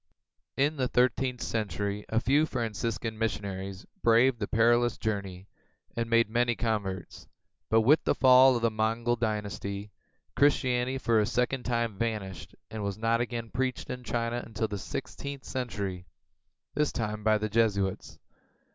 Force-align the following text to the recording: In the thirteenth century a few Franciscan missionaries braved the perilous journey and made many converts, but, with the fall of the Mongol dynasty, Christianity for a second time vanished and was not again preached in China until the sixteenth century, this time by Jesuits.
In 0.57 0.77
the 0.77 0.87
thirteenth 0.87 1.43
century 1.43 2.07
a 2.09 2.19
few 2.19 2.47
Franciscan 2.47 3.19
missionaries 3.19 3.85
braved 4.01 4.39
the 4.39 4.47
perilous 4.47 4.97
journey 4.97 5.47
and 5.95 6.09
made 6.09 6.27
many 6.27 6.55
converts, 6.55 7.27
but, 7.69 7.81
with 7.81 8.03
the 8.03 8.15
fall 8.15 8.55
of 8.55 8.63
the 8.63 8.71
Mongol 8.71 9.15
dynasty, 9.15 9.91
Christianity 10.35 10.97
for 10.97 11.19
a 11.19 11.27
second 11.27 11.65
time 11.65 11.99
vanished 11.99 12.55
and 12.71 12.81
was 12.81 12.97
not 12.97 13.21
again 13.21 13.51
preached 13.51 13.91
in 13.91 14.03
China 14.03 14.41
until 14.43 14.67
the 14.67 14.79
sixteenth 14.79 15.45
century, 15.45 16.07
this 16.73 16.91
time 16.91 17.23
by 17.23 17.37
Jesuits. 17.37 18.17